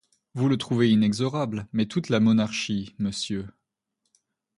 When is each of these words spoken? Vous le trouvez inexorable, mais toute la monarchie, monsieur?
Vous 0.33 0.49
le 0.49 0.57
trouvez 0.57 0.89
inexorable, 0.89 1.67
mais 1.73 1.85
toute 1.85 2.09
la 2.09 2.19
monarchie, 2.19 2.95
monsieur? 2.97 3.47